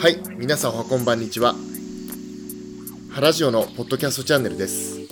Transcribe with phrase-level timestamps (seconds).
[0.00, 1.56] はい皆さんおはこんばんにちは。
[3.10, 5.08] ハラジオのポッドキャストチャンネルです。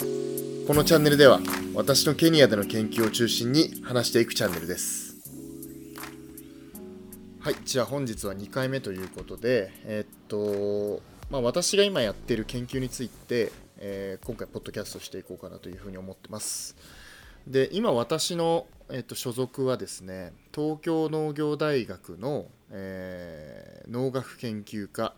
[0.68, 1.40] このチャンネルでは
[1.74, 5.16] 私のケニアでの研究を中心に話していくチャンネルです。
[7.40, 16.76] はいじゃあ本日は2回目ということでえー、っとまあ私が今やっている研究について、えー、今回ポッドキャストしていこうかなというふうに思ってます。
[17.46, 25.14] で今私の、え、っと所属はですね東京農業大学のえー、農学研究科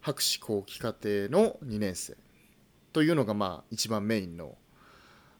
[0.00, 2.14] 博士後期課程の2年生
[2.92, 4.56] というのがまあ一番メインの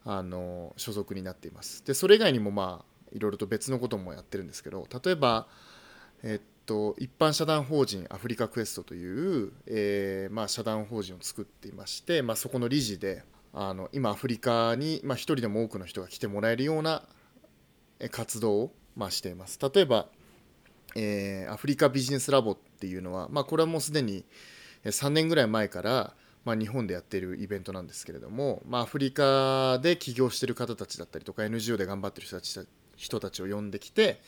[0.07, 1.83] あの所属になっています。
[1.87, 5.47] でそれ以外にもまあいろいろと別のこともやってるんですけど例えば、
[6.23, 13.23] えっと、一般社団法人アフリカクエストという、えーまあ、社団法人を作っていまして、まあ、そこの理事で
[13.55, 17.03] あの今アフリカに、まあ、人でも多くの人が来てもらえるような
[18.11, 19.59] 活動を、まあ、しています。
[19.61, 20.09] 例えば
[20.95, 24.25] えー、アフリカビジネスラボっていうのは、まあ、これはもうすでに
[24.85, 32.59] 3年ぐらい前から、まあ、日本でやっているイベントなんですけれども、まあ、アフリカで起業してる方たちだったりとか NGO で頑張ってる人たち
[32.97, 34.21] 人たちを呼んできて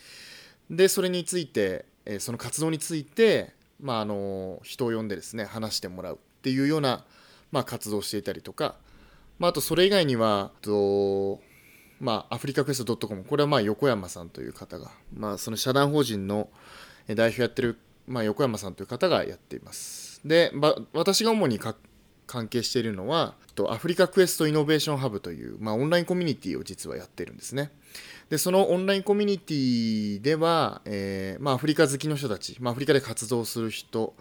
[0.69, 7.05] でそれについて、え、その活動について、まあ、あの人を呼んでですね話してもらうっていうような、
[7.51, 8.75] まあ、活動をしていたりとか、
[9.39, 11.39] まあ、あとそれ以外にはと
[11.99, 16.49] まあ、アフリカクエスト .com これはまあ横山さんという方が、まあ、その社団法人の
[17.07, 20.21] 代表やってる、まあ、横山さんという方がやっています。
[20.25, 27.71] で、ま、私が主に関係しているのはとアフリカクエストイノベーションハブという、まあ、オンラインコミュニティを実はやってるんですね。
[28.29, 34.13] でそのオンラインコミュニティでは、えーまあ、アフリカ好きの人たち、まあ、アフリカで活動する人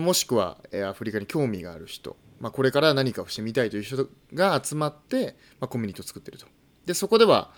[0.00, 6.46] もしくは、え、アフリカに興味がある人、まあ、これから何かをしてみたいという人が集まって、まあ、コミュニティを作ってると
[6.84, 7.50] でそこでは、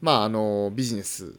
[0.00, 1.34] まあ、あのビジネス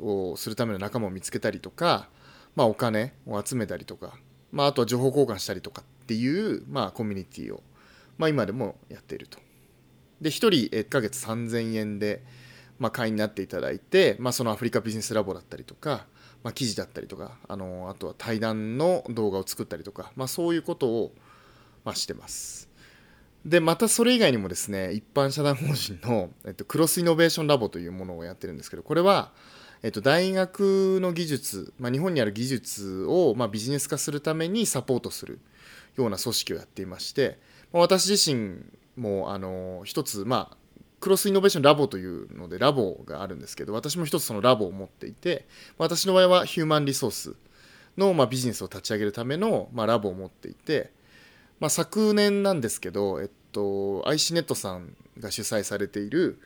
[0.00, 2.08] をするための仲間を見つけたりとか、
[2.56, 4.14] まあ、お金を集めたりとか、
[4.50, 7.62] まあ、あとは情報交換したりとかっていう、まあ、コミュニティを、
[8.16, 9.38] まあ、今でもやっていると。
[10.20, 12.22] で1人1ヶ月3000円で、
[12.78, 16.06] まあ、会員になっていただいて、まあ、そのアフリカビジネスラボだったりとか、
[16.42, 21.12] まあ、記事だったりとかあのあとは対談の動画を作ったりとか、まあ、そういうことを、
[21.84, 22.68] まあ、してます。
[23.44, 29.32] でまたそれ以外にもですね一般社団法人の、えっと、クロスイノベーションラボというものをやってるんですけどこれは、
[29.82, 35.40] えっと、大学の技術、まあ、日本にある技術を、まあ、ビジネス化するためにサポートする
[35.96, 37.38] ような組織をやっていまして、
[37.72, 38.62] まあ、私自身
[38.96, 40.56] もあの一つ、まあ、
[41.00, 45.46] クロスイノベーションラボというのでラボがあるんですけど私も一つそのラボを持っていて
[45.78, 47.34] 私の場合はヒューマンリソース
[47.96, 50.92] の、まあ、ビジネスを立ち上げるための、まあ、ラボを持っていて
[51.60, 56.40] まあ、昨年なんですけど、えっと、IC ネットさんが主催されている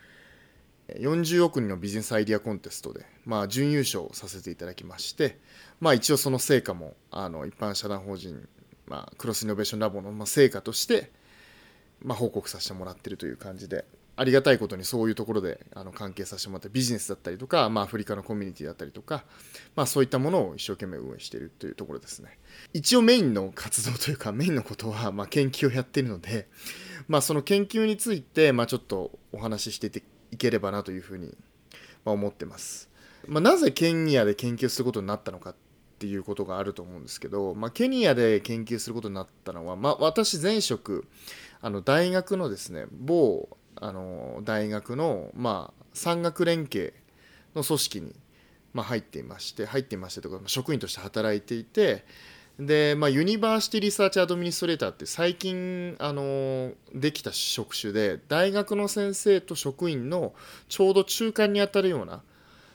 [0.89, 5.39] 40億人のビジネスアイディアコンテストで、まあ、準優勝させていただきまして、
[5.81, 8.49] まあ、一応その成果もあの一般社団法人、
[8.87, 11.13] まあ、クロスイノベーションラボの、成果として、
[12.03, 13.85] まあ、報告させてもらってるという感じで
[14.17, 19.25] ありがたいことにそういうところであの関係させてもらってビジネスだったりとか、まあ、アフリカのコミュニティだったりとか、
[19.75, 22.39] まあ、そういったものを一生懸命運営しているというところですね。
[22.73, 26.49] 一応メインの活動というかメインのことは、ま、研究をやっているので、
[27.09, 31.37] まあ、その研究について、ま、ちょっとお話ししていければなというふうに、
[32.05, 32.89] ま、思ってます、
[33.27, 35.55] ま、なぜケニアで研究することになったのかっ
[35.99, 41.07] ていうことがあると思うんですけど、まあ、ケニアで研究することになったのは、まあ、私前職
[41.61, 46.95] あの大学のですね某あの大学の、まあ、産学連携
[47.55, 48.15] の組織に、
[48.73, 52.05] まあ、入っていまして入っていましてとか職員として働いていて
[52.59, 60.35] で、まあ、 University Research Administrator って最近あのできた職種で大学の先生と職員の
[60.69, 62.23] ちょうど中間にあたるような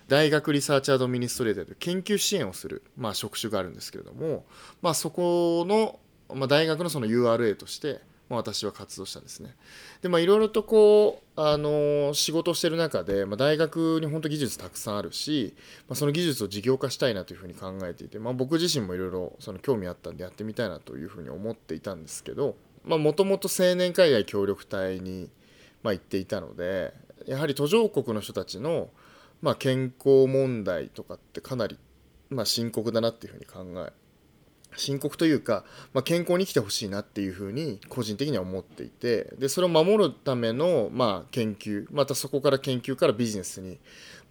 [0.09, 4.43] 大学 Research Administrator で研究支援をする、まあ、職種があるんですけれども、
[4.81, 5.99] まあ、そこの、
[6.35, 9.55] まあ、大学のその URA としてまあ、私は活動したんですね。
[10.01, 15.55] でまあいろいろとこうあの仕事をしてる中で、まあ、大学に本当技術たくさんあるし、
[15.87, 22.55] まあ、その技術を事業化したいなというふうに考えていて、まあ、僕自身もいろいろその興味あったんでやってみたいなというふうに思っていたんですけど
[22.85, 25.29] もともと青年海外協力隊に、
[25.81, 26.93] まあ、行っていたので
[27.25, 28.89] やはり途上国の人たちの、
[29.41, 31.77] まあ、健康問題とかってかなり、
[32.29, 33.91] まあ、深刻だなっていうふうに考え
[34.79, 43.79] 深刻というか、まあ、健康に生きてほしいなっていうふうに個人的には思っていてでそれを守るための、まあ、研究またそこから研究からビジネスに、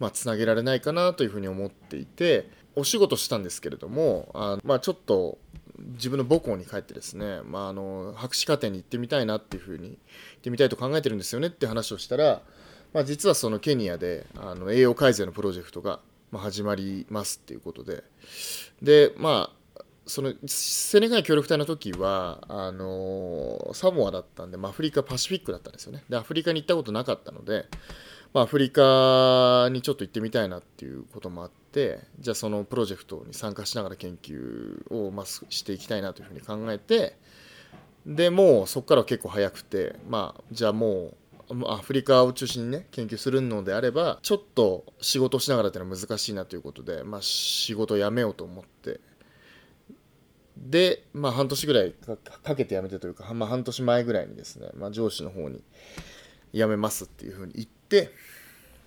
[0.01, 5.39] まあ、つなげられないかなというふうに思っていてお仕事したんですけれどもあ、まあ、ちょっと
[5.79, 9.97] 自分の母校に帰ってですね、まあ、あの博士課程に行ってみたいなっていうふうに行っ
[10.43, 12.43] てみたいと考えてるんですよねって話をしたら、
[12.93, 16.01] まあ、実はそのケニアであの栄養改善のプロジェクトが
[16.33, 18.05] 始まりますっていうことで
[18.83, 19.58] でまあ
[20.09, 26.03] そのセネガル協力隊の時はあのサモアだったんで、まあ、アフリカパシフィックだったんですよね。
[26.09, 27.67] でアフリカに行ったことなかったので、
[28.33, 37.17] まあ、アフリカにちょっと行ってみたいなっていうこともあってじゃあそのプロジェクトに参加しながら研究を、まあ、していきたいなというふうに考えて
[38.07, 41.15] でもうそこからは結構早くてまあじゃあも
[41.51, 49.01] うアフリカを中心にね研究するのであればちょっと仕事しながらっていうのは難しいなということで、まあ、仕事を辞めようと思って
[50.59, 51.95] で、まあ、半年ぐらい
[52.43, 55.63] かけて辞めてというか、まあ、半年前ぐらいにですね、まあ、上司の方に
[56.53, 58.11] 辞めますっていうふうに言って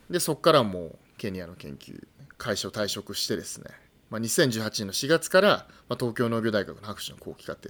[0.09, 2.05] でそこからもうケニアの研究
[2.37, 3.65] 会社を退職してですね、
[4.09, 5.49] まあ、2018年の4月から、
[5.87, 7.69] まあ、東京農業大学の博士の後期課程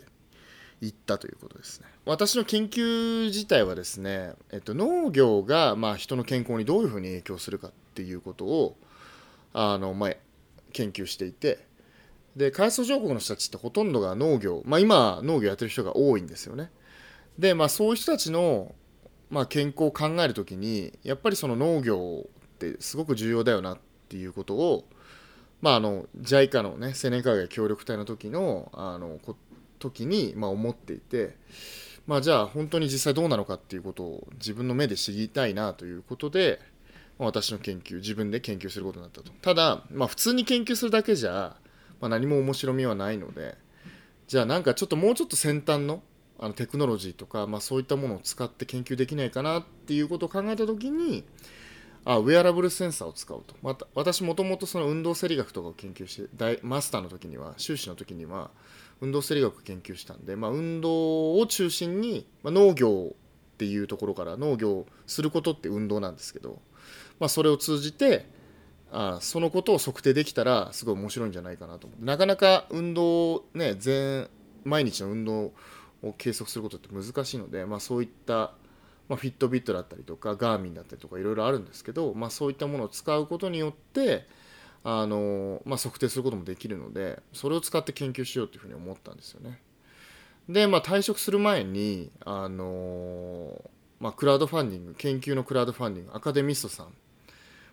[0.82, 1.88] 行ったということですね。
[2.06, 8.78] 私の研究自体はですね、えっと、農業がまあ人の健康にどういうふうに影響するかっていうことを
[9.54, 10.10] あの、ま、
[10.74, 11.60] 研究していて
[12.36, 16.72] で開発途上国の人たちってほとんどが農業、まあ、今農業やってる人が多いんですよね。
[17.38, 18.74] で、まあ、そういう人たちの、
[19.30, 23.80] まあ、健康を考える時にやっぱりその農業ってすごく重要だよなっ
[24.10, 24.86] ていうことを
[25.62, 29.20] まあ、あの JICA のね青年海外協力隊の時のあの
[29.80, 31.36] 時に、まあ、思っていて、
[32.06, 36.60] まあ、じゃあ本当に実際どうなのかっていうことを自分の目で知りたいなということで、
[37.18, 39.32] まあ、私の研究自分で研究することになったと。
[39.42, 41.56] ただ、まあ、普通に研究するだけじゃ、
[42.02, 43.56] まあ、何も面白みはないので
[44.28, 46.04] じゃあなんかちょっともうちょっと先端の
[46.40, 51.24] あのテクノロジーとか、まあ、そういったものを使って研究できないかなっていうことを考えた時に
[52.04, 53.56] あウェアラブルセンサーを使うと。
[53.62, 58.50] また私もともとその運動生理学とかを研究して大マスターの時には修士の時には
[59.02, 66.60] 運動生理学を研究したんで、まあ、運動を中心に、まあ、農業っていうところから農業することって運動なんですけど、
[67.20, 68.26] まあ、それを通じて
[68.92, 74.30] あそのことを測定できたらすごい面白いんじゃないかなと思ってなかなか運動ね全
[74.64, 75.54] 毎日の運動
[76.04, 78.54] を計測することって難しいので、まあ、そういった、
[79.08, 84.28] まあ、フィットビットだったりとかガーミンだったりとかいろいろあるんですけど、まあ、そういったものを使うことによって
[84.84, 89.60] あの、まあ、測定することもできるのでそれを使って研究しようというふうに思ったんですよね。
[90.50, 96.88] で、まあ、退職する前にあの、まあ、クラウドファンディング研究のクラウドファンディングアカデミストさん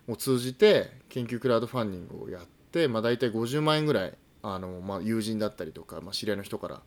[0.09, 2.41] を通じて研究クラウドファンディングをやっ
[2.71, 6.81] て、まあ、大体50万円ぐらいあの、まあ、友人だったりとか、まあ、知り合いの人から、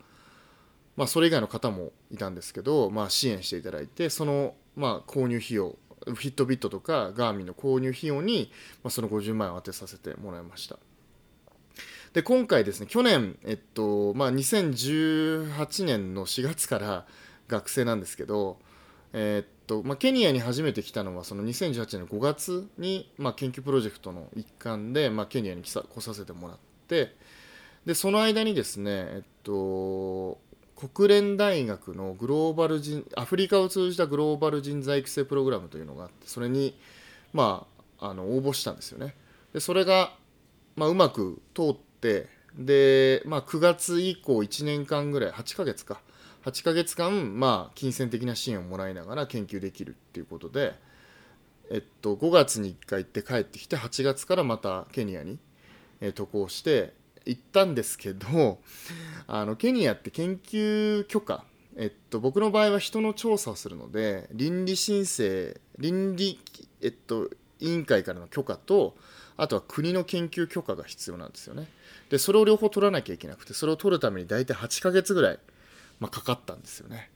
[0.97, 8.51] まあ、それ以外の方もいたんですけど、まあ、支援していただいてその、まあ、購入費用フィットビットとかガーミンの購入費用に、
[8.83, 10.79] まあ、その50万円を当てさせてもらいました。
[12.13, 17.07] で今回ですね去年、えっとまあ、2018年の4月から
[17.49, 18.59] 学生なんですけど、
[19.15, 26.57] えー、っとまあ、ケニアに初めて来たのはその2018年の5月に、まあ、研究プロジェクトの一環で、まあ、ケニアに来さ来させてもらっ
[26.89, 27.15] て
[27.87, 30.39] でその間にですね、えっと、
[30.77, 36.79] 国連大学のグローバル人アフリカを通じたグローバル人材育成プログラムというのがあってそれに、
[37.33, 37.67] ま
[37.99, 39.15] あ、あの応募したんですよね。
[39.53, 40.15] でそれが、
[40.77, 46.01] まあ、うまく通ってで、まあ、9月以降1年間ぐらい8ヶ月か
[46.45, 50.75] 8ヶ月間、まあ、金銭的な支援をもらいながら研究できるっていうことで、
[51.71, 55.39] えっと、5月に1回行って帰ってきて8月からまたケニアに、
[56.01, 56.95] え渡航して
[57.25, 58.59] 行ったんですけど
[59.29, 61.45] あのケニアって研究許可
[61.77, 66.39] えっと、僕の場合は人の調査をするので倫理申請倫理、
[66.83, 67.31] えっと、
[67.61, 68.95] 委員会からの許可と
[69.37, 71.67] あとは国の研究許可が必要なんですよね。
[72.11, 75.39] でそれを両方取らなきゃいけなくてそれを取るために大体8ヶ月ぐらい、
[76.03, 77.11] まあ、かかったんですよね。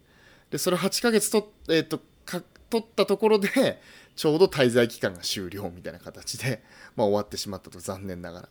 [0.51, 2.41] でそれ8ヶ月と、えっと、か
[2.71, 3.81] 取ったところで
[4.15, 6.63] ちょうど滞在期間が終了みたいな形で、
[6.95, 8.49] まあ、終わってしまったと残念ながら。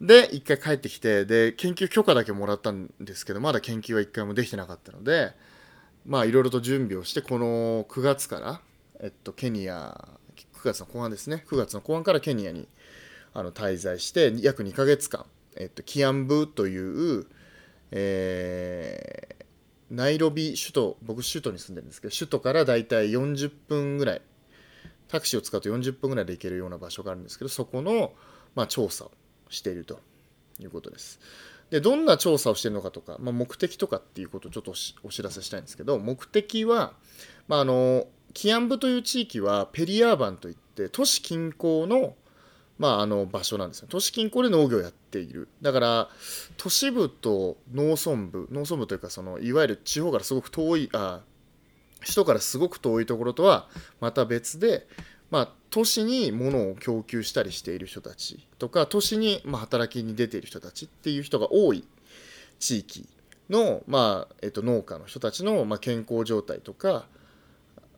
[0.00, 5.32] で一回帰ってきてで研究許可だけもらったんですけどまだ研究は一回もできてなかったので
[6.04, 8.60] まあいろいろと準備をしてこの9月から、
[9.00, 10.08] えっと、ケニア
[10.64, 11.44] 9月の後半ですね。
[11.46, 12.66] 9月の後半からケニアに
[13.34, 17.26] あの滞在して約2ヶ月間、えっと、キアンブという、
[17.90, 19.33] えー、
[19.94, 24.22] ナイロビ首都僕首都に住んでるんですけど首都からだいたい40分ぐらい
[25.08, 28.12] タクシーを使うと40分ぐらいで行けるような場所があるんですけどそこの、
[28.54, 29.10] まあ、調査を
[29.50, 30.00] していると。
[30.60, 31.20] いうことです。
[31.70, 36.92] でどんな調査をしているのかとか、まあ、目的とかっていうことをちょっとお知らせしたいんですけど目的は、
[37.48, 42.14] まあ、あのキアンブという地域はペリアーバンといって都市近郊の,、
[42.78, 43.88] まあ、あの場所なんですよ。
[43.88, 46.08] 都市近郊で農業をやってているだから
[46.56, 51.20] 都市部と農村部農村部というかそのいわゆる地方からすごく遠いあ
[52.00, 53.68] 首都からすごく遠いところとは
[54.00, 54.86] また別で、
[55.30, 61.86] まあ、都市に物を供給したりしている人たちとか都市にま働きに出ている人たちっていう人が多い
[62.58, 63.08] 地域
[63.48, 67.06] の、まあえっと、農家の人たちの、まあ、健康状態とか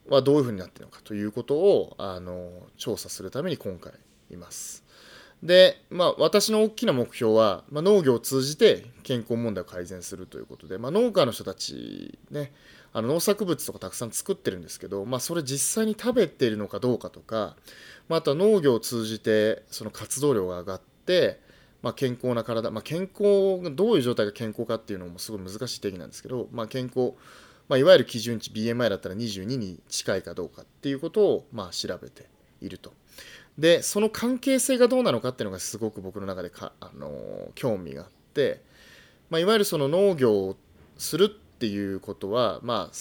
[0.08, 3.92] はどういうふうになってるのかということをあの調査するために今回
[4.30, 4.85] います。
[5.42, 12.52] で、まあ、私の大きな目標は、まあ、農業を通じて健康問題を改善するということで、まあ、農家の人たちね
[12.92, 17.54] あの農作物とかたくさん作ってるんですけど、まあ、それ実際に食べているのかどうかとか、
[18.08, 21.38] まあ、あとは農業を通じてその活動量が上がって、
[21.82, 27.12] まあ、健康な体、まあ、健康どういう状態が健康かっていうのもすごい難しい定義なんですけど、まあ、健康、
[27.68, 32.26] まあ、いわゆる基準値 BMI だったら22に近いかどうかっていうことをまあ調べて
[32.62, 32.94] いると。
[33.58, 38.62] でその関係性がどうなのかっていうのがすごく僕の中でか、あのー、興味があって、
[39.30, 40.56] まあ、いわゆるその農業を
[40.98, 42.96] するっていうことは、まあ、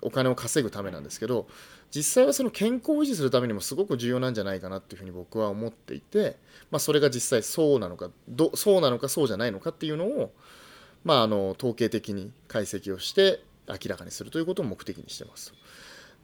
[0.00, 1.46] お金を稼ぐためなんですけど
[1.94, 6.36] 実際はその健康を維持するためにもすごく重要なんじゃないかなっていうふうに僕は思っていて、
[6.70, 10.32] まあ、それが実際そうなのかどそうなのかそうじゃないのかっていうのを、
[11.04, 15.52] まあ、あの統計的に解析をして明らかにするということを目的にしてます。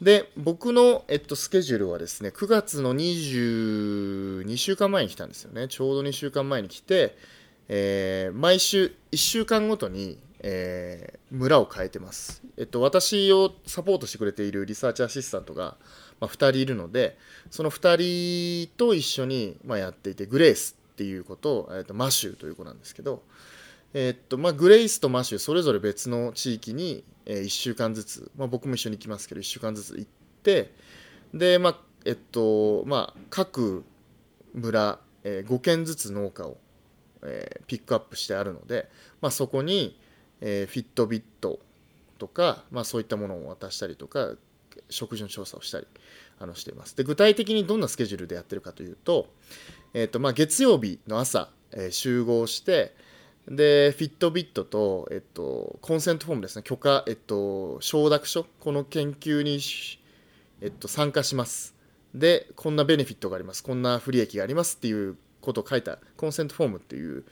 [0.00, 5.67] で、僕の、えっと、スケジュールはですね、9月の22週間前に来たんですよね。
[5.67, 7.17] ちょうど2週間前に来て、
[7.69, 12.43] えー、毎週1週間ごとに、えー、村を変えてます。
[12.57, 15.76] えっと、私をサポートしてくれているリサーチアシスタントが、
[16.21, 17.19] まあ、2人いるので、
[17.50, 23.23] その2人と一緒に、まあ、やっていて、グレースっていう子と、えっと、マシューという子なんですけど、
[23.95, 30.11] えっとまあ、グレイスとマシュそれぞれ別の地域に、えー、1週間ずつ、まあ、僕も一緒に行きますけど1週間ずつ行っ
[30.42, 30.73] て
[31.33, 33.85] で、まあえっとまあ、各
[34.54, 36.59] 村、えー、5軒ずつ農家を、
[37.23, 38.88] えー、ピックアップしてあるので、
[39.21, 39.99] まあ、そこに、
[40.40, 41.59] えー、フィットビット
[42.18, 44.35] とか、まあ、そういったものを渡したりとか
[44.90, 45.87] 食事の調査をしたり
[46.38, 46.97] あのしています。
[46.97, 49.28] で具体的にどんなスケジュールでやってるかというと,、
[49.95, 52.95] えーとまあ、月曜日の朝、えー、集合して
[53.49, 59.59] で、フィットビットと、えっと、コンセントフォームですね、許可、えっと、承諾書、この研究に、
[60.61, 61.75] えっと、参加します。
[62.14, 67.25] で、こんなベネフィットがあります、こんな不利益がありますっていうことを書いたコンセントフォームっていう、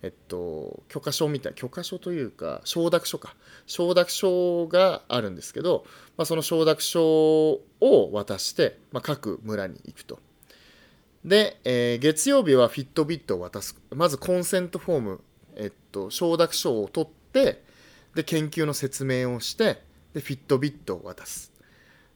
[0.00, 5.84] えっと、許可証みたいな、許可書というか、承諾書か、承諾書があるんですけど、
[6.16, 10.18] まあ、その承諾書を渡して、まあ、各村に行くと。
[11.26, 13.76] で、えー、月曜日はフィットビットを渡す。
[13.90, 15.20] まずコンセントフォーム
[15.90, 17.62] と、承諾書を取って
[18.14, 19.82] で研究の説明をして
[20.14, 21.52] でフィットビットを渡す。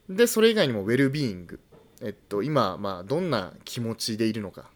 [0.08, 1.60] でそれ以外にもウェルビーイング、
[2.00, 4.68] えっと、今、まあ、どんな気持ちでいるのか、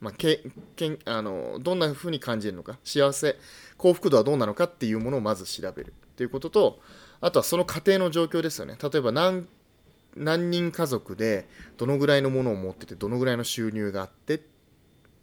[0.00, 0.42] まあ、け
[0.74, 2.78] けんあのどんなふうに感じるのか。
[2.84, 3.36] 幸せ
[3.78, 5.92] 幸福度はどうなのかっていうものをまず調べる。
[6.16, 6.80] ということと
[7.20, 8.76] あとはその家庭の状況ですよね。
[8.82, 9.46] 例えば何
[10.16, 14.42] 何人家族でどのぐらいのものを持っててどのぐらいの収入があって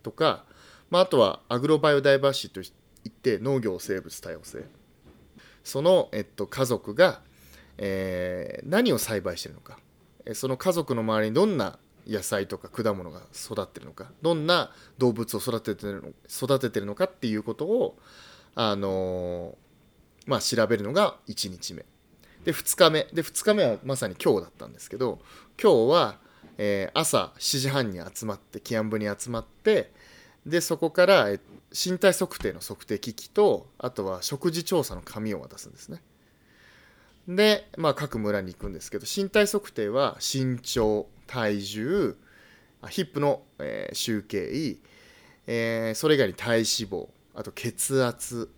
[0.02, 0.46] とか、
[0.90, 4.64] まあ、あとはアグロバイオダイバーシティ言って農業生物多様性。
[5.64, 7.22] その、えっと、家族が、
[7.78, 9.78] えー、何を栽培してるのか。
[10.34, 14.12] その家族の周りにどんな野菜とか果物が育ってるのか。
[14.22, 17.98] どんな動物を育ててるの育ててるのかっていうことを、
[18.56, 21.86] あのー、まあ、調べるのが1日目。
[22.44, 23.08] で2日目。
[23.14, 25.20] で2日目はまさに今日だったんですけど
[25.62, 26.20] 今日は、
[26.58, 29.92] えー、朝7時半に集まってキャンプに集まって
[30.46, 31.28] でそこから、
[31.72, 36.02] 身体測定の測定機器とあとは食事調査の紙を渡すんですね。
[37.28, 42.16] で、まあ、各村に行くんですけど身体測定は身長体重
[42.88, 44.50] ヒップの、えー、集計、
[45.46, 48.50] えー、それ以外に体脂肪あと血圧、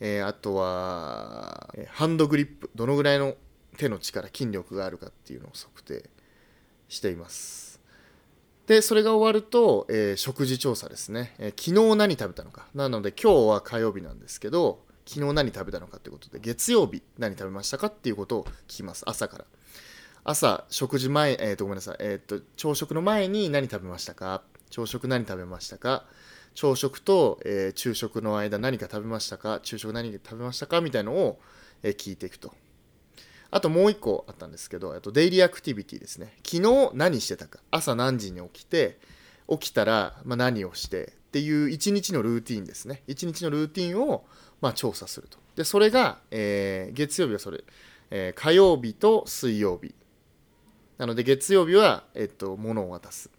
[0.00, 3.34] えー、あとは、ハンドグリップどのぐらいの
[3.76, 6.08] 手の力筋力があるかっていうのを測定
[6.88, 7.63] しています。
[8.66, 12.66] でそれが終わると、えー、食事調査ですね、えー、昨日何食べたのか。
[12.74, 19.04] なので今日は火曜日なんですけど昨日何食べたのかということで月曜日何食べましたかっていうことを聞きます。
[19.06, 19.44] 朝から。
[20.26, 24.40] 朝食事前、えー、とごめんなさい、えーと、朝食の前に何食べましたか？
[24.70, 26.06] 朝食何食べましたか？
[26.54, 29.60] 朝食と、えー、昼食の間何か食べましたか？
[29.62, 30.80] 昼食何食べましたか？
[30.80, 31.38] みたいのを、
[31.82, 32.54] え、聞いていくと。
[33.54, 36.36] あともう一個あったんですけど、とデイリーアクティビティですね。
[36.44, 37.60] 昨日何してたか。
[37.70, 38.98] 朝何時に起きて、
[39.48, 43.04] 起きたらま何をしてっていう一日のルーティンですね。
[43.06, 44.24] 一日のルーティンを
[44.60, 45.38] ま調査すると。
[45.54, 47.62] で、それが、えー、月曜日はそれ、
[48.10, 49.94] えー、火曜日と水曜日。
[50.98, 53.30] なので月曜日は、えっと、物を渡す。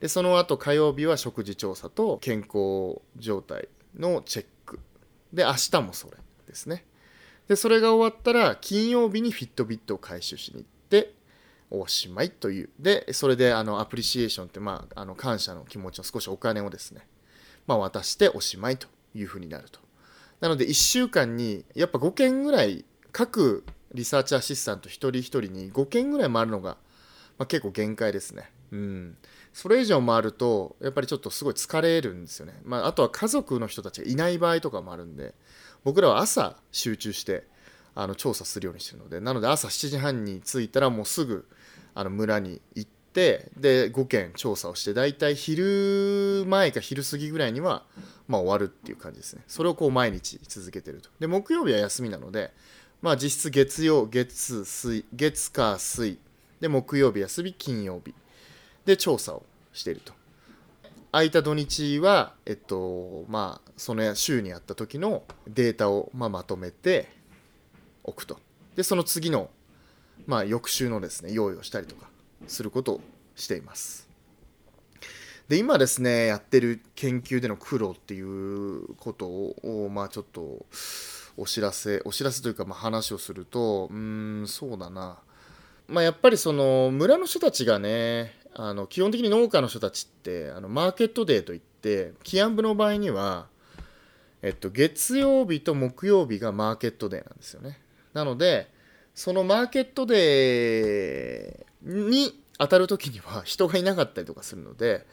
[0.00, 4.80] で、その後火曜日は食事調査と健康状態のチェック。
[5.32, 6.16] で、明日もそれ
[6.48, 6.84] ですね。
[7.52, 11.12] でそれが終わったら金曜日にフィットビットを回収しに行って
[11.70, 12.70] おしまいという。
[12.78, 17.06] でそれであのアプリシエーションって、まあ、あの感謝の気持ちを少しお金をですね、
[17.66, 19.80] まあ、渡しておしまいというふうになると。
[20.40, 26.78] なので1週間にやっぱ5件ぐらい各リサーチアシスタント一人一人に5件ぐらい回るのが、
[27.36, 28.50] まあ、結構限界ですね。
[28.70, 29.18] うん、
[29.52, 32.54] それ以上回るとやっぱりちょっとすごい疲れるんですよね。
[32.64, 35.34] まあ、あとは家族の人たちがいない場合とかもあるんで
[35.84, 37.44] 僕らは朝集中して
[37.94, 41.46] あの調査するようにしてるのでなので朝7時半に着いたらもうすぐ
[41.94, 47.84] あの村に行ってで5件調査をして大体昼前か昼過ぎぐらいには、
[48.28, 49.42] まあ、終わるっていう感じですね。
[49.46, 51.10] それをこう毎日続けてると。
[51.20, 52.52] で木曜日は休みなので
[53.02, 56.20] まあ、実質月曜、月、水、月、火、水、
[56.60, 58.14] で、木曜日休み、金曜日、
[58.84, 60.12] で、調査をしていると。
[61.12, 67.10] 空いた土日は、えっと、まあ、その週にあった時のデータを、まあ、まとめて
[68.04, 68.38] おくと。
[68.76, 69.50] で、その次の、
[70.26, 72.08] まあ、翌週のですね、用意をしたりとか
[72.46, 73.00] することを
[73.36, 74.08] しています。
[75.48, 80.64] で、今ですね、やってる研究での苦労っていうことを、まあ、ちょっと、
[81.36, 85.18] お知らせお知らせというかまあ話をするとうんそうだな
[85.88, 93.46] まあやっぱりその村の人たちがねあの基本的に農家の人たちってあのマーケットデーといってキアン部の場合には、
[94.42, 97.80] えっと、月曜日と木曜日がマーケットデーなんですよね。
[98.12, 98.70] なので
[99.14, 105.06] そのマーケットデーに当たる時には人がいなかったりとかするので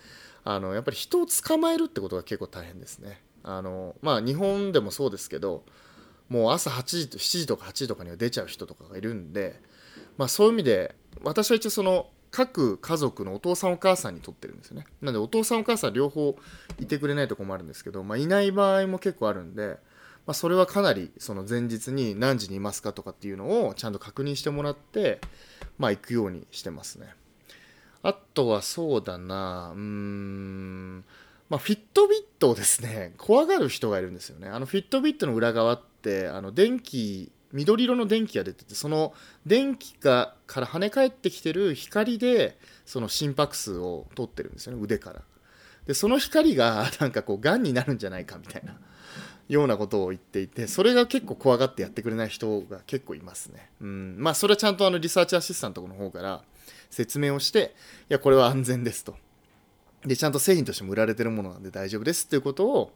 [0.43, 3.21] あのやっぱり人を捕まえるってことが結構大変ですね。
[3.43, 5.63] あのまあ日本でもそうですけど
[6.27, 9.59] もう朝8時と7時とか8時とかには出ちゃう人とかがいるんで、
[10.17, 14.85] まあ、そういう意味で私は一応その各家族のお父さんお母さんにとってるんですよね。
[15.01, 16.35] なのでお父さんお母さん両方
[16.79, 19.77] いてくれないと困るんですけど、まあ、いない場合も結構あるんで、
[20.25, 25.19] まあ、それはかなりその前日に何時にいますかとかっていうのをちゃんと確認してもらって、
[25.77, 27.13] まあ、行くようにしてますね。
[28.01, 31.05] あとはそうだなうーん
[31.49, 34.47] まあ、フィットビットをですね怖がる人がいるんですよね。
[34.47, 39.13] あのフィットビットの裏側ってあの電気緑色の電気が出ててその
[39.45, 45.21] 電気がから跳ね返ってきてる光でその心拍数を取ってるんですよね腕から。
[45.87, 48.79] でその光が なんかこうがんになるんじゃないかみたいな
[49.49, 53.71] ようなことを言っていてそれが結構怖がってやってくれない人が結構いますね。
[53.81, 54.15] うん。
[54.19, 56.43] まあそれはちゃんとあのリサーチアシスタントの方から
[56.91, 57.73] 説明をして
[58.09, 59.15] いやこれは安全ですと。
[60.05, 62.93] でちゃんと製品としても売られてるものなんで大丈夫ですっていうことを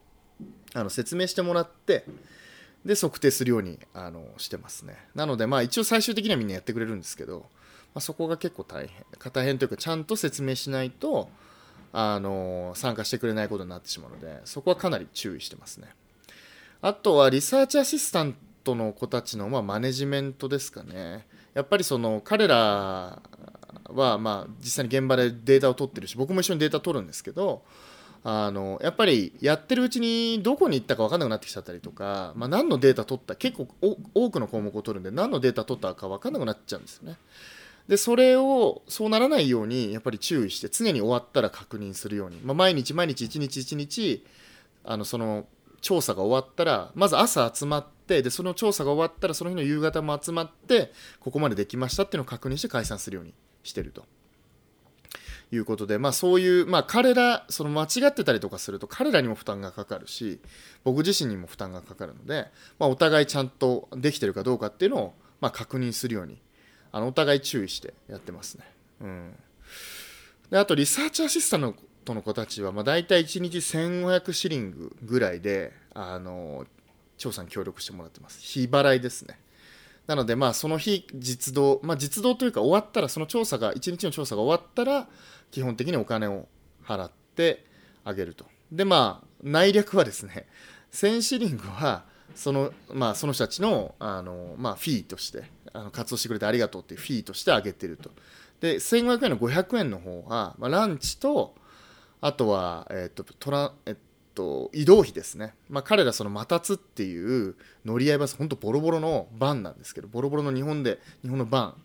[0.74, 2.06] あの説明してもらって
[2.86, 4.98] で測定するようにあのしてますね。
[5.16, 7.46] なのでまあ一応最終的にはみんなやってくれるんですけど、ま
[7.96, 9.06] あ、そこが結構大変。
[9.32, 11.30] 大変というかちゃんと説明しないと
[11.94, 15.88] あの参加してくれないことになってしまうのでそこはかなり注意してますね。
[16.82, 21.26] あとはリサーチアシスタントの子たちのまあマネジメントですかね。
[21.54, 23.22] やっぱりその彼ら
[23.90, 27.64] はまあ実際に現場でデータを取ってるし僕も一緒にデータ取るんですけど
[28.26, 33.68] あのやっぱりやってるうちにどこに行ったか分かんなくなってきちゃったりとか、まあ、何のデータ取った結構
[34.14, 37.18] 多くの項目を取るんで何のデータ取ったか分かんなくなっちゃうんですよね。
[37.88, 44.26] でそれをそうならないようにやっぱり注意して常に終わったら確認するように、まあ、毎日毎日一日一日
[44.86, 45.46] あのその
[45.82, 53.34] 調査が終わったらまず朝集まってでその調査が終わったらその日の夕方も集まってここまでできましたっていうのを確認して解散するように
[53.64, 54.06] してると
[55.54, 60.40] いうことで、まあ、そういう、まあ、彼らその間違ってたりとかすると彼らにも負担がかかるし
[60.84, 62.48] 僕自身にも負担がかかるので、
[62.80, 66.42] まあ、お互いちゃんとできてるかどうかっていうのを、まあ、確認するように
[66.92, 68.66] あのお互い注意してやってますね。
[69.02, 69.36] うん、
[70.50, 76.66] であとリサーチアシスタントの子たちは、まあ、大体1日1500シリングぐらいであの
[77.18, 78.40] 調査に協力してもらってます。
[78.42, 79.40] 日払いですね。
[80.08, 85.08] なので、まあ、その日、実動、まあ、実動というか、終わったら、その調査が、1日の調査が終わったら、
[85.52, 86.48] 基本的にお金を
[86.86, 87.66] 払って
[88.04, 88.46] あげると。
[88.72, 90.48] で、まあ、内略はですね、
[90.92, 98.12] 1000シリングは、その,、まあ、その人たちのあの、まあ、フィーとしてあの活動してくれてありがとうっていうフィーとしてあげてると。
[98.60, 101.56] で1500円の500円の方は、まあ、ランチと
[102.22, 104.00] あとは、えっとトラえっと、
[104.36, 111.76] と移動費ですね、まあ、彼らそのマタツっていう乗り合いバス本当ボロボロのバンなんですけどボロボロの日本で日本のバン。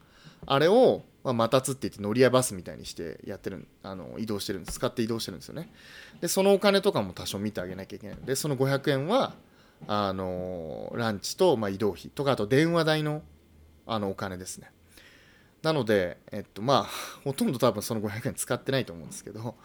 [0.47, 4.79] あれを、まあ、マタツって言って乗り合いバスみたいにしてやってるあの移動してるんです。
[4.79, 5.71] 使って移動してるんですよね。
[6.21, 8.17] でそのお金とかも多少見てあげなきゃいけない。
[8.17, 9.35] のでその500円は
[9.87, 13.23] あのランチと、まあ、移動費とかあと電話代の
[13.87, 14.71] あのお金ですね。
[15.63, 16.87] なので、えっとまあ、
[17.25, 19.57] ほとんど多分その500円使ってないと思うんですけど、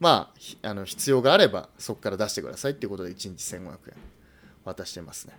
[0.00, 0.32] ま
[0.62, 3.78] あ、あの必要があればそこから出してくださいっていうことで1日1500円
[4.64, 5.34] 渡してますね。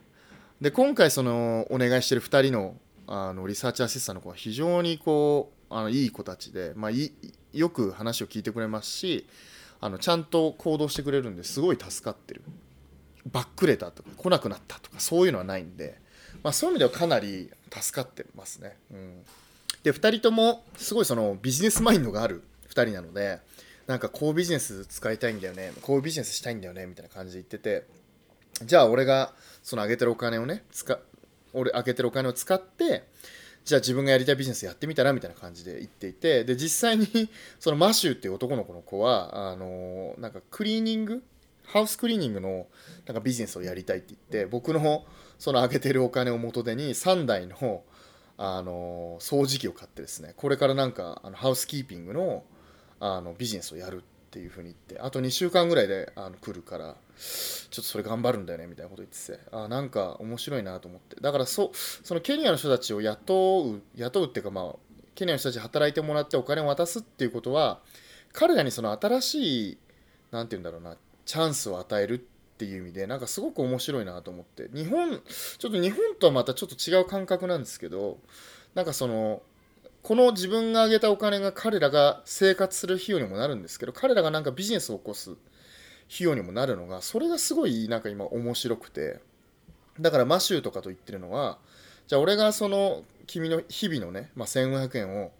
[0.59, 2.75] で今回そのお願いしてる2人の
[3.07, 7.11] あのリサーチアシスタントの子は非常にこうあのいい子たちで、まあ、い
[7.53, 9.25] よく話を聞いてくれますし
[9.81, 12.43] あのちゃんと行動してくれるんですごい助かってる
[13.31, 15.97] バックレたとか来なくなったとかそういうのはないんで、
[16.43, 18.77] まあ、そういう意味ではかなり助かってますね。
[18.91, 19.23] うん、
[19.83, 23.39] で2人ともすごいそのビジネスマインドがある2人なので
[23.89, 27.87] なんかこうビジネス使いたいんだよねこういうビジネスしたいんだよねみたいな感じで言ってて
[28.63, 30.99] じゃあ俺がその上げてるお金をね使
[31.53, 33.07] 俺上げてるお金を使って
[33.65, 37.07] じゃあ自分がやりたいビジネスやってみたらみたいな感じで言っていてで実際に
[37.59, 41.23] そのマシューっていう男の子の子はあのなんかクリーニング
[41.65, 42.67] ハウスクリーニングの
[43.07, 45.07] なんかビジネスをやりたいって言って僕の
[45.39, 47.83] その上げてるお金を元手に3台の
[48.37, 52.43] あの掃除機を買ってですねこれからなんかあのハウスキーピングの
[52.99, 61.15] あのビジネスをやるっていうふうに言ってあと2週間ぐらいであの来るからちょっとそれ頑張るんだよねみたいなこと言っててあなんか面白いなと思って。
[61.19, 64.75] だからそそのケニアの人たちを雇う雇うっていうかまあ
[65.15, 67.79] ケニアの人たち働いてもらってお金を渡すっていうことは
[68.31, 69.77] 彼らにその新しい
[70.31, 72.17] 何て言うんだろうなチャンスを与えるっ
[72.57, 74.69] ていう意味でなんかすごく面白いなと思って。
[74.73, 75.21] 日本
[75.57, 78.19] ちょっと日本とはまたちょっと違う感覚なんですけど
[78.75, 79.41] なんかその
[80.01, 85.37] この自分が挙げたお金が彼らが生活する費用にもなるんですけど彼らがなんかビジネスを起こす費
[86.21, 89.19] 用にもなるのがそれがすごいなんか今面白くて。
[90.01, 91.59] だからマシューとかと言ってるのは
[92.07, 95.31] じゃあ俺がその君の日々のね、まあ、1500円を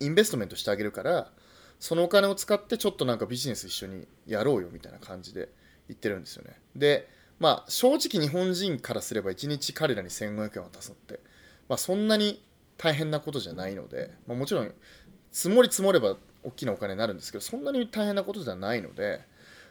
[0.00, 1.30] インベストメントしてあげるから
[1.78, 5.48] そのお金を使ってちょっとなんかビジネス一緒にやろうよみたいな感じで
[5.88, 6.58] 言ってるんですよね。
[6.76, 11.20] でまあ正直日本人からすれば1日彼らに1500円渡すって、
[11.68, 12.42] まあ、そんなに
[12.80, 14.72] 大変なことじゃないので、まあ、もちろん
[15.30, 19.20] 積もり積もれば大きなお金になるんですけどそんなに大変なことじゃないので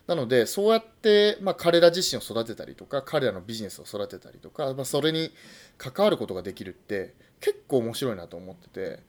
[0.06, 5.32] なのでそうやって、まあ、彼ら自身を育てたりとか彼らのビジネスを育てたりとか、まあ、それに
[5.80, 9.00] 関わることができるって結構面白いなと思ってて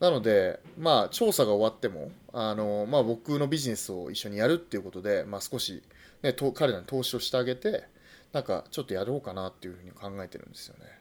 [0.00, 5.82] なのでまあ調査が終わってもあの、まあ、僕のビジネスを一緒にやるっていうことで、まあ、少し、
[6.22, 7.84] ね、彼らに投資をしてあげて
[8.32, 10.99] なんかちょっとやろうかなっていうふうに考えてるんですよね。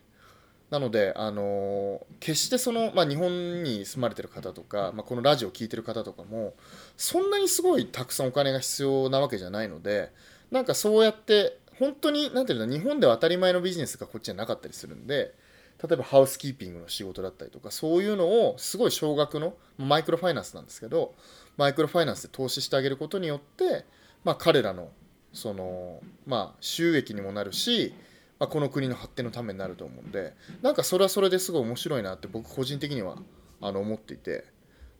[0.69, 6.53] なので、あの決してその、まあ、日本に住まれてる方とか、まあ、このラジオを聴いてる方とかも
[6.95, 10.11] そんなにすごいたくさんお金が必要なわけじゃないので
[10.51, 15.33] なんかそうやって本当に何ていうの日本では当たり前のビジネスがこっちじゃなかったりするんで
[15.81, 21.15] 例えばハウスキーピングの仕事だったりとかそういうのをすごい少額のマイクロファイナンスなんですけど
[21.55, 23.85] マイクロファイナンスで投資してあげることによって、
[24.25, 24.89] まあ、彼らの
[25.31, 28.08] その、まあ、収益にもなるしま
[28.45, 33.17] あ、この国の発展のためになると思うんでなんかそれはそれですごい面白いなって僕個人的には
[33.61, 34.45] あの思っていて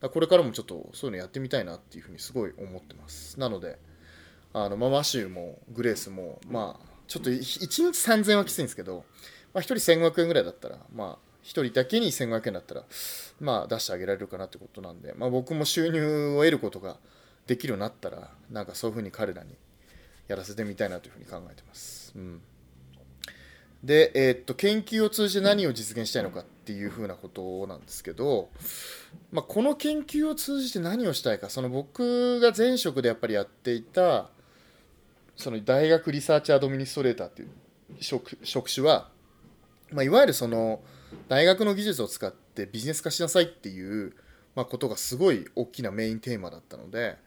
[0.02, 3.78] これからもちょっとそういうのやってみたいなっていうふうにすごい思ってますなので
[4.54, 9.04] あのママシューもグレースもまあちょっと1日3000円はきついんですけど、
[9.54, 12.84] まあ、1人1500円ぐらいだったらまあ1人だけに1500円だったら
[13.40, 16.98] まあ出してあげられるかなってことなんで、まあ、僕も収入を得ることが
[17.48, 19.56] できるようになったらなんかそういうふうに彼らに
[20.28, 22.14] やらせてみたいなというふうに考えてます。
[22.16, 22.42] うん
[23.84, 28.50] で、えー、っと研究を通じて何を実現したいのかっていうふうなことなんですけど、
[29.32, 34.30] まあ、この研究を通じて何をしたいかその僕が前職でやっぱりやっていた
[35.36, 37.50] その大学リサーチアドミニストレーターっていう
[38.02, 39.10] 職職種は、
[39.92, 40.82] まあ、いわゆるその
[41.30, 44.14] 大学の技術を使ってビジネス化しなさいっていう、
[44.56, 47.18] まあ、ことがすごい大きなメインテーマだったので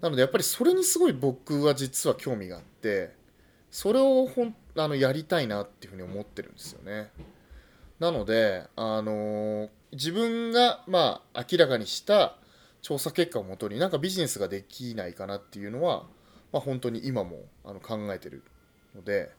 [0.00, 3.14] なのでやっぱりそれにすごい僕は実は興味があって
[3.70, 7.10] それをほんあのやりたいなっていうふうに思ってるんですよね。
[7.98, 12.36] なので、あの、自分が、まあ、明らかにした
[12.82, 16.04] 調査結果をもとになんかビジネスができないかなっていうのは、
[16.52, 18.42] まあ、本当に今もあの考えてる
[18.94, 19.30] ので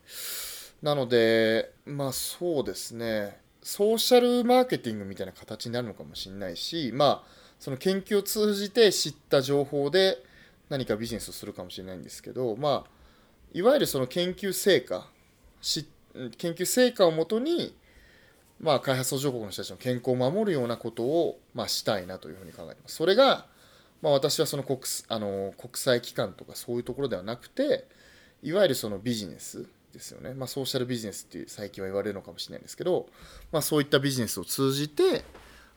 [0.82, 7.28] なのでまあそうですねソーシャルマーケティングみたいな形になるのかもしれないしまあ
[7.60, 10.24] その研究を通じて知った情報で
[10.70, 12.89] 何かビジネスをするかもしれないんですけどまあ
[13.54, 15.08] いわゆるその研究成果
[16.38, 17.76] 研究成果をもとに、
[18.60, 22.95] まあ、開発途上国の人たちの健康を守るようなことを、まあ、したいなというふうに考えてます。
[22.95, 23.45] それが、
[24.02, 27.88] まあ、私はその国あの国際機関とかそういうところではなくて
[28.43, 33.08] いわゆるそのビジネスですよね、まあ、ソーシャルビジネスって最近は言われるのかもしれないんですけど、
[33.52, 35.24] まあ、そういったビジネスを通じて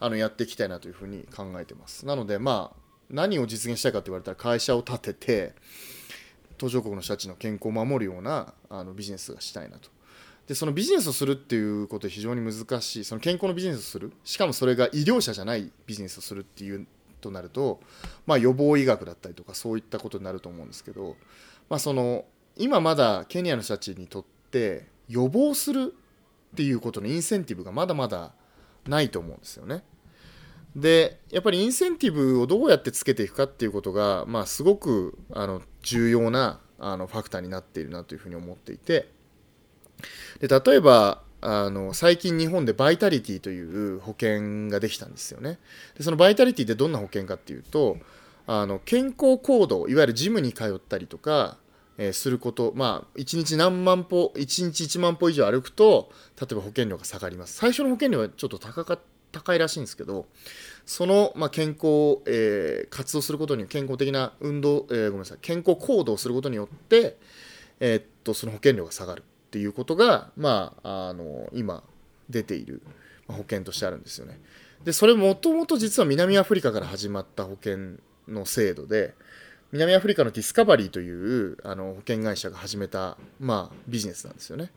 [0.00, 2.06] あのやっていきたいなというふうに考えてます。
[2.06, 5.54] なのでまあ何を実現したいかと言われたら会社を立てて
[6.58, 9.90] 途上国の人たちの健康を守るようなあのビジネスがしたいなと。
[10.46, 16.86] でそのビジネスをするっていうことは非常に難しいその健康のビジネスをするしかもそれが医療者じゃないビジネスをするっていう
[17.22, 17.80] となると、
[18.26, 21.16] まあ、予防医学だったりとかそういったことになると思うんですけど、
[21.70, 25.94] まあ、その今まだケニアの人たちにとって予防する
[26.52, 28.32] っていうことのインセンティブがまだまだ
[28.86, 29.82] ないと思うんですよね。
[30.76, 39.08] でやっぱりインセンティブをどうやってつけていくかっていうことが、まあ、すごくあの重要なあのファクターになっているなというふうに思っていて。
[40.40, 45.58] で例えばあの最近日本でバイタリティという保険ができたんですよね。
[45.96, 47.98] でそのバイタリティってどんな保険かっていうと
[48.46, 51.58] あの健康行動いわゆるジムに通ったりとか、
[51.98, 52.72] えー、すること。
[52.74, 56.10] まあ1日何万歩1日1万歩以上歩くと
[56.40, 57.56] 例えば保険料が下がります。
[57.56, 58.98] 最初の保険料はちょっと高か
[59.34, 60.26] 高いらしいんですけど
[60.86, 67.16] その、まあ、健康、えー、活動することに健康的な運動、えー、ごめんなさい健康行動をすることによって、
[67.80, 71.82] えー、っとその保険料が下がるっていうことが、まあ、あの今
[72.30, 72.82] 出ている
[73.28, 74.40] 保険としてあるんですよね。
[74.84, 77.96] でそれもともと実は南アフリカから始まった保険
[78.28, 79.14] の制度で
[79.72, 84.70] 南アフリカのディスカバリーというあの保険会社が始めた、まあ、ビジネスなんですよね。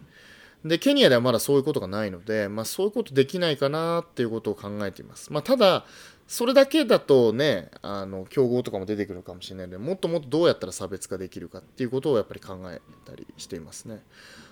[0.67, 5.31] でケニアではまだそういうことがないので、まあ、そういうことできないかなっていうことを考えています。
[5.31, 5.85] まあ、ただ
[6.27, 14.03] それだけだとねあの競合とかも出てくるかもしれないのでもっともっとどうやったら差別化できるかっていうことをやっぱり考えたりしていますね。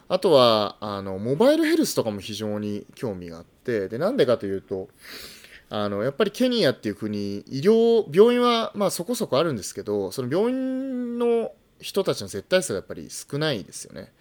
[0.08, 4.88] あとはあのモバイルヘルスとかも非常に興味があってでなんでかというと
[5.70, 14.14] あのやっぱりケニアっていう国医療病院はまあそこそこあるんですけどその病院の人たちの絶対数がやっぱり少ないですよね。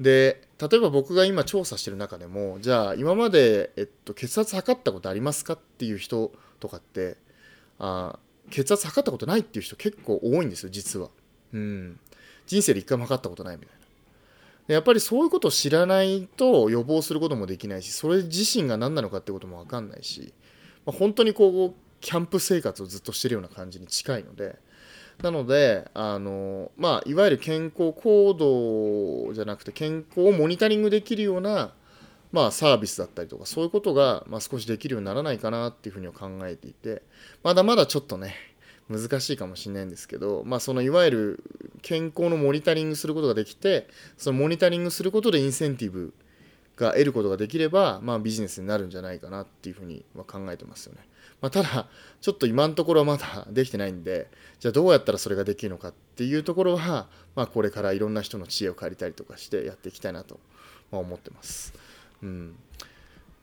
[0.00, 7.16] で例えば僕が今調査してる中でもじゃあ今まで、えっと、血圧測ったことありますかっていう人とかって
[7.78, 8.18] あ
[8.50, 11.08] 血圧測ったことないっていう人結構多いんですよ実は。
[11.52, 11.98] うん、
[12.46, 13.86] 人生で一回も測ったことないみたいな
[14.68, 14.74] で。
[14.74, 20.34] やっぱりそういうことを知らないと予防することもできないしそれ自身が何なのかってことも分かんないし、
[20.84, 24.58] まあ、本当にこうキャンプ生活をずっとしてるような感じに近いので
[25.22, 31.72] なのであの、まあ、いわゆる健康行動じゃなくて健康をモニタリングできるような、
[32.32, 37.02] まあ、サービスだったりとかそういうことが、まあ、少しできるようにならないかなっていうふうには考えていて
[37.42, 38.34] まだまだちょっとね
[38.88, 41.44] 難しいかもしれないんですけど、まあ、そのいわゆる
[41.82, 46.14] 健康のモニタリングすることができてそのモニタリングすることでインセンティブ
[46.76, 51.00] が得ることができれば、まあ、ビジネスになるんじゃないかなっていうふうには考えてますよね。
[51.46, 51.86] まあ、ただ
[52.20, 54.28] ちょっと今のところまだできてないんで
[54.58, 57.06] じゃあどうやったらそれができるのかっていうところは、
[57.36, 60.40] まあ、これからいろんな人の知恵を借りたりとかしてやっていきたいなと、
[60.90, 61.72] ま思ってます。
[62.20, 62.56] うん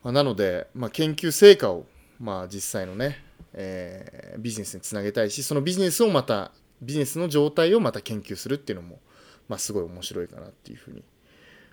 [0.03, 1.85] ま、なので、ま、研究成果を、
[2.19, 3.23] まあ、実際のね
[3.55, 8.99] えー、ビジネスにつなげたいしそのビジネスをまたビジネスの状態をまた研究するっていうのも、
[9.47, 11.03] まあ、すごい面白いかなっていうふうに、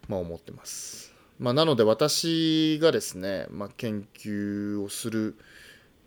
[0.06, 1.12] まあ、思ってます。
[1.40, 5.38] まあ、なので私がですね、まあ、研究をする、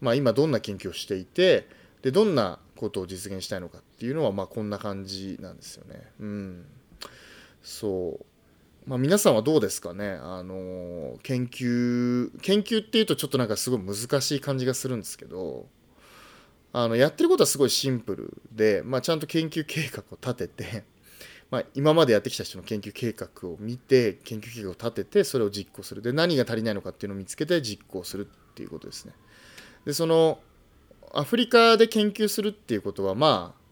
[0.04, 1.68] まあ、今どんな研究をしていて
[2.02, 6.02] でどんなことを実現したいのかっていうのは、まあ、こんな感じなんですよね。
[6.20, 6.66] うん、
[7.64, 8.26] そう。
[8.86, 10.20] まあ、皆さんはどうですかね？
[10.22, 15.68] あの研究研究っていうとちょっとなんかすごい難しい感じがするんですけど
[16.74, 20.84] あのやってることはすごいシンプルで、まあ、ちゃんと研究計画を立てて、
[21.50, 26.02] まあ、今までやってきた人の研究計画を見て研究計画を立ててそれを実行する。
[26.02, 29.14] で何が足りないのかっていうのを見つけて実行するっていうことですね。
[29.86, 30.40] でその
[31.14, 33.64] アフリカで研究するっていうことはまあ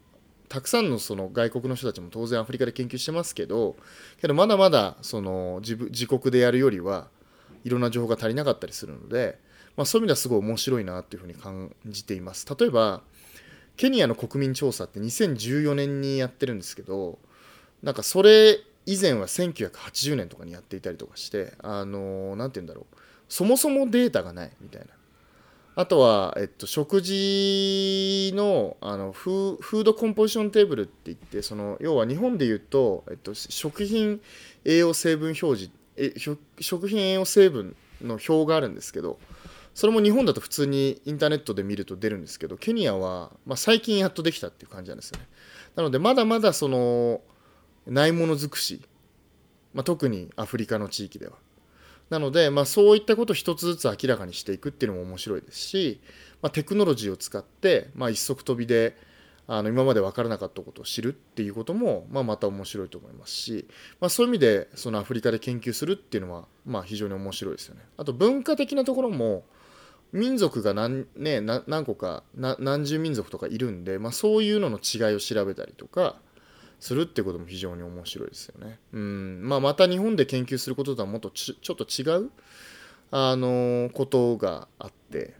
[0.48, 3.74] たくさんのその外国の人たちも当然アフリカで研究してますけど
[4.20, 7.08] けどまだまだその自分自国でやるよりは
[7.64, 9.38] いろんな情報が足りなかったりするので、
[9.76, 12.46] まあ、そういう意味ではすごい面白いなっていうふうに感じています。
[12.58, 13.00] 例えば
[13.78, 17.18] ケニアの国民調査って2014年にやってるんですけど
[17.82, 22.96] なんかそれ以前は1980年とかにやっていたりとかしてあの何て言うんだろう。
[23.28, 24.88] そもそもデータがないみたいな。
[25.74, 34.20] あとは、えっと、食事のあのフードコンポジションテーブルって言ってその要は日本で言うと、えっと、食品
[34.64, 36.14] 栄養成分表示え
[36.60, 39.18] 食品栄養成分の表があるんですけど
[39.74, 45.26] それも日本だと普通にインターネットで見ると出るんですけどケニアは、まあ、最近やっとできたっていう感じなんですよね。
[45.76, 47.22] なのでまだまだその
[47.86, 48.82] ないもの尽くし、
[49.72, 51.32] まあ、特にアフリカの地域では。
[52.12, 55.98] なので、まあ、そういったことを一つずつ明らかにしていくっていうのも面白いですし、
[56.42, 58.98] まあ、テクノロジーを使って、まあ、一足飛びで
[59.46, 63.66] あの今まで分からなかったことを知るっていうことも、まあ、また面白いと思いますし、
[63.98, 67.80] まあ、そういう意味でそのアフリカで研究するっていうのは、まあ、非常に面白いですよね。
[67.96, 69.44] あと文化的なところも
[70.12, 76.16] 民族が何,、ね、何個か何十民族とかいるんで、まあ、そういうのの違いを調べたりとか、
[76.82, 78.80] するってことも非常に面白いですよね。
[78.92, 82.30] うんまあ、また日本で研究することとはもっとちょっと違う
[83.12, 85.34] あのことがあって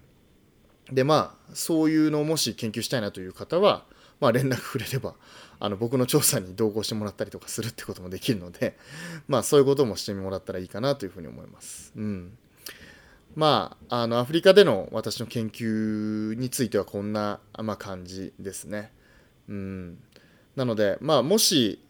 [0.92, 3.86] でまあそういうのをもし研究したいなという方は、
[4.20, 5.16] まあ、連絡くれれば
[5.58, 8.78] あの僕の調査に同行してもらったりとかするってこともできるので
[9.26, 11.92] まあそういうこともしてもらったらいいかなというふうに思います。
[11.96, 12.38] うん
[13.34, 18.92] まあ、あのアフリカでの私の研究についてはこんな、まあ、感じですね。
[19.48, 19.98] うん
[20.56, 21.80] なので、まあ、もし、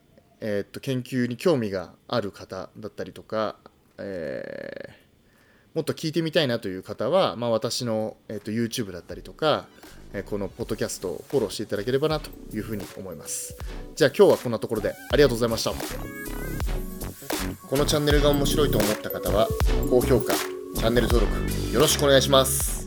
[0.41, 3.57] えー、っと研究に興味がある方だったりとか、
[3.99, 9.67] えー、もっと聞いてみたいなという方は、まあ、私の、えー、っと YouTube だったりとか、
[10.15, 13.57] えこのポッドキャストをフォローしていただければなというふうに思います。
[13.97, 15.73] じゃあ今日はこんなところでありがとうございました。
[17.69, 19.49] このチャンネルが面白いと思った方は
[19.89, 22.82] 高評価チャンネル登録よろしくお願いします。